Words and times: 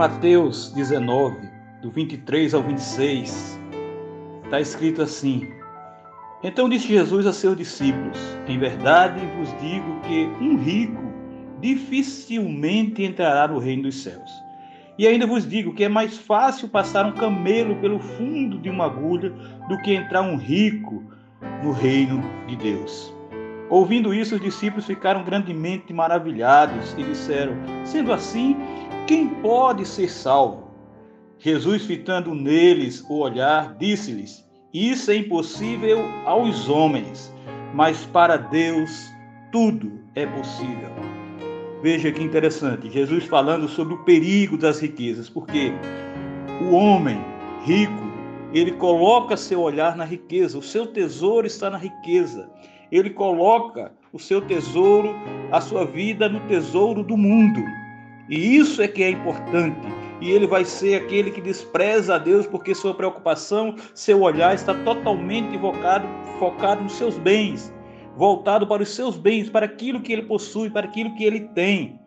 Mateus 0.00 0.72
19, 0.72 1.36
do 1.82 1.90
23 1.90 2.54
ao 2.54 2.62
26, 2.62 3.60
está 4.44 4.58
escrito 4.58 5.02
assim: 5.02 5.46
Então 6.42 6.70
disse 6.70 6.88
Jesus 6.88 7.26
a 7.26 7.34
seus 7.34 7.54
discípulos: 7.54 8.16
Em 8.48 8.58
verdade 8.58 9.20
vos 9.36 9.50
digo 9.60 10.00
que 10.00 10.24
um 10.42 10.56
rico 10.56 11.02
dificilmente 11.60 13.02
entrará 13.02 13.46
no 13.46 13.58
reino 13.58 13.82
dos 13.82 14.02
céus. 14.02 14.30
E 14.96 15.06
ainda 15.06 15.26
vos 15.26 15.46
digo 15.46 15.74
que 15.74 15.84
é 15.84 15.88
mais 15.90 16.16
fácil 16.16 16.66
passar 16.66 17.04
um 17.04 17.12
camelo 17.12 17.76
pelo 17.76 17.98
fundo 17.98 18.58
de 18.58 18.70
uma 18.70 18.86
agulha 18.86 19.28
do 19.68 19.76
que 19.82 19.92
entrar 19.92 20.22
um 20.22 20.38
rico 20.38 21.04
no 21.62 21.72
reino 21.72 22.22
de 22.46 22.56
Deus. 22.56 23.19
Ouvindo 23.70 24.12
isso, 24.12 24.34
os 24.34 24.40
discípulos 24.40 24.84
ficaram 24.84 25.22
grandemente 25.22 25.92
maravilhados 25.92 26.92
e 26.98 27.04
disseram: 27.04 27.54
Sendo 27.84 28.12
assim, 28.12 28.56
quem 29.06 29.28
pode 29.28 29.86
ser 29.86 30.10
salvo? 30.10 30.68
Jesus, 31.38 31.86
fitando 31.86 32.34
neles 32.34 33.04
o 33.08 33.20
olhar, 33.20 33.76
disse-lhes: 33.78 34.44
Isso 34.74 35.10
é 35.12 35.16
impossível 35.16 36.04
aos 36.26 36.68
homens, 36.68 37.32
mas 37.72 38.04
para 38.06 38.36
Deus 38.36 39.08
tudo 39.52 40.00
é 40.16 40.26
possível. 40.26 40.90
Veja 41.80 42.12
que 42.12 42.22
interessante, 42.22 42.90
Jesus 42.90 43.24
falando 43.24 43.66
sobre 43.66 43.94
o 43.94 44.04
perigo 44.04 44.58
das 44.58 44.80
riquezas, 44.80 45.30
porque 45.30 45.72
o 46.60 46.74
homem 46.74 47.24
rico, 47.64 48.10
ele 48.52 48.72
coloca 48.72 49.36
seu 49.36 49.60
olhar 49.60 49.96
na 49.96 50.04
riqueza, 50.04 50.58
o 50.58 50.62
seu 50.62 50.88
tesouro 50.88 51.46
está 51.46 51.70
na 51.70 51.78
riqueza. 51.78 52.50
Ele 52.90 53.10
coloca 53.10 53.92
o 54.12 54.18
seu 54.18 54.40
tesouro, 54.40 55.14
a 55.52 55.60
sua 55.60 55.84
vida 55.84 56.28
no 56.28 56.40
tesouro 56.40 57.02
do 57.02 57.16
mundo. 57.16 57.60
E 58.28 58.56
isso 58.56 58.82
é 58.82 58.88
que 58.88 59.02
é 59.02 59.10
importante. 59.10 59.86
E 60.20 60.30
ele 60.30 60.46
vai 60.46 60.64
ser 60.64 61.02
aquele 61.02 61.30
que 61.30 61.40
despreza 61.40 62.16
a 62.16 62.18
Deus 62.18 62.46
porque 62.46 62.74
sua 62.74 62.94
preocupação, 62.94 63.74
seu 63.94 64.20
olhar 64.20 64.54
está 64.54 64.74
totalmente 64.84 65.54
invocado, 65.54 66.06
focado 66.38 66.82
nos 66.82 66.92
seus 66.92 67.16
bens, 67.18 67.72
voltado 68.16 68.66
para 68.66 68.82
os 68.82 68.94
seus 68.94 69.16
bens, 69.16 69.48
para 69.48 69.66
aquilo 69.66 70.00
que 70.00 70.12
ele 70.12 70.22
possui, 70.22 70.68
para 70.68 70.86
aquilo 70.86 71.14
que 71.14 71.24
ele 71.24 71.40
tem. 71.54 71.98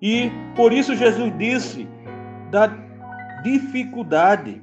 E 0.00 0.30
por 0.54 0.72
isso 0.72 0.94
Jesus 0.94 1.36
disse 1.36 1.88
da 2.50 2.66
dificuldade 3.42 4.62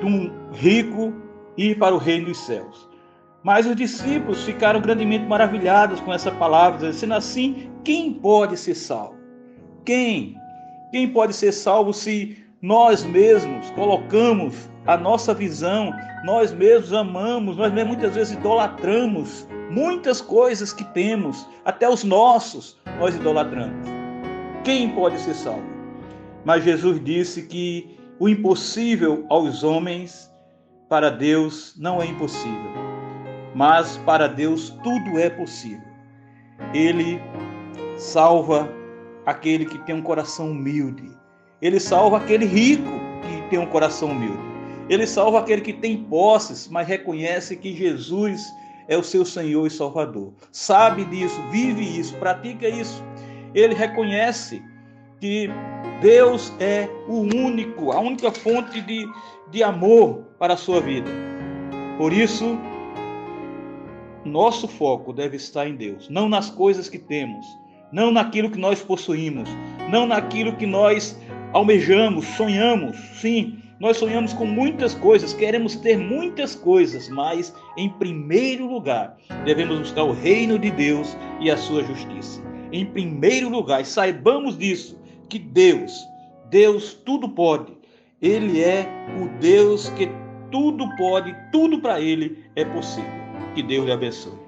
de 0.00 0.06
um 0.06 0.30
rico 0.52 1.12
ir 1.56 1.76
para 1.78 1.94
o 1.94 1.98
reino 1.98 2.26
dos 2.26 2.38
céus. 2.38 2.85
Mas 3.46 3.64
os 3.64 3.76
discípulos 3.76 4.42
ficaram 4.42 4.80
grandemente 4.80 5.24
maravilhados 5.24 6.00
com 6.00 6.12
essa 6.12 6.32
palavra, 6.32 6.90
dizendo 6.90 7.14
assim: 7.14 7.70
quem 7.84 8.12
pode 8.12 8.56
ser 8.56 8.74
salvo? 8.74 9.14
Quem? 9.84 10.36
Quem 10.90 11.12
pode 11.12 11.32
ser 11.32 11.52
salvo 11.52 11.92
se 11.92 12.44
nós 12.60 13.04
mesmos 13.04 13.70
colocamos 13.70 14.68
a 14.84 14.96
nossa 14.96 15.32
visão, 15.32 15.94
nós 16.24 16.52
mesmos 16.52 16.92
amamos, 16.92 17.56
nós 17.56 17.72
mesmos 17.72 17.96
muitas 17.96 18.16
vezes 18.16 18.36
idolatramos 18.36 19.46
muitas 19.70 20.20
coisas 20.20 20.72
que 20.72 20.82
temos, 20.86 21.46
até 21.64 21.88
os 21.88 22.02
nossos 22.02 22.76
nós 22.98 23.14
idolatramos. 23.14 23.86
Quem 24.64 24.88
pode 24.88 25.20
ser 25.20 25.34
salvo? 25.34 25.62
Mas 26.44 26.64
Jesus 26.64 27.00
disse 27.04 27.42
que 27.46 27.96
o 28.18 28.28
impossível 28.28 29.24
aos 29.30 29.62
homens, 29.62 30.34
para 30.88 31.10
Deus 31.10 31.76
não 31.78 32.02
é 32.02 32.06
impossível, 32.06 32.85
mas 33.56 33.96
para 34.04 34.28
Deus 34.28 34.68
tudo 34.84 35.18
é 35.18 35.30
possível. 35.30 35.88
Ele 36.74 37.18
salva 37.96 38.70
aquele 39.24 39.64
que 39.64 39.78
tem 39.78 39.94
um 39.94 40.02
coração 40.02 40.50
humilde. 40.50 41.10
Ele 41.62 41.80
salva 41.80 42.18
aquele 42.18 42.44
rico 42.44 42.90
que 43.22 43.48
tem 43.48 43.58
um 43.58 43.64
coração 43.64 44.10
humilde. 44.10 44.38
Ele 44.90 45.06
salva 45.06 45.38
aquele 45.40 45.62
que 45.62 45.72
tem 45.72 46.04
posses, 46.04 46.68
mas 46.68 46.86
reconhece 46.86 47.56
que 47.56 47.74
Jesus 47.74 48.44
é 48.88 48.96
o 48.98 49.02
seu 49.02 49.24
Senhor 49.24 49.66
e 49.66 49.70
Salvador. 49.70 50.34
Sabe 50.52 51.06
disso, 51.06 51.40
vive 51.50 51.98
isso, 51.98 52.14
pratica 52.16 52.68
isso. 52.68 53.02
Ele 53.54 53.74
reconhece 53.74 54.62
que 55.18 55.48
Deus 56.02 56.52
é 56.60 56.90
o 57.08 57.20
único, 57.20 57.90
a 57.90 58.00
única 58.00 58.30
fonte 58.30 58.82
de, 58.82 59.08
de 59.50 59.62
amor 59.62 60.26
para 60.38 60.52
a 60.52 60.58
sua 60.58 60.78
vida. 60.78 61.10
Por 61.96 62.12
isso, 62.12 62.58
nosso 64.26 64.68
foco 64.68 65.12
deve 65.12 65.36
estar 65.36 65.68
em 65.68 65.76
Deus, 65.76 66.08
não 66.08 66.28
nas 66.28 66.50
coisas 66.50 66.88
que 66.88 66.98
temos, 66.98 67.46
não 67.92 68.10
naquilo 68.10 68.50
que 68.50 68.58
nós 68.58 68.82
possuímos, 68.82 69.48
não 69.90 70.06
naquilo 70.06 70.56
que 70.56 70.66
nós 70.66 71.18
almejamos, 71.52 72.26
sonhamos. 72.36 72.96
Sim, 73.20 73.58
nós 73.78 73.98
sonhamos 73.98 74.32
com 74.32 74.46
muitas 74.46 74.94
coisas, 74.94 75.32
queremos 75.32 75.76
ter 75.76 75.98
muitas 75.98 76.54
coisas, 76.54 77.08
mas 77.08 77.54
em 77.76 77.88
primeiro 77.90 78.66
lugar 78.66 79.16
devemos 79.44 79.78
buscar 79.78 80.04
o 80.04 80.12
reino 80.12 80.58
de 80.58 80.70
Deus 80.70 81.16
e 81.40 81.50
a 81.50 81.56
sua 81.56 81.84
justiça. 81.84 82.42
Em 82.72 82.84
primeiro 82.84 83.48
lugar, 83.48 83.84
saibamos 83.84 84.58
disso, 84.58 84.98
que 85.28 85.38
Deus, 85.38 85.92
Deus 86.50 86.94
tudo 86.94 87.28
pode. 87.28 87.72
Ele 88.20 88.62
é 88.62 88.88
o 89.20 89.28
Deus 89.40 89.88
que 89.90 90.08
tudo 90.50 90.88
pode, 90.96 91.34
tudo 91.52 91.80
para 91.80 92.00
ele 92.00 92.44
é 92.56 92.64
possível. 92.64 93.25
Que 93.56 93.62
Deus 93.62 93.86
lhe 93.86 93.92
abençoe. 93.92 94.45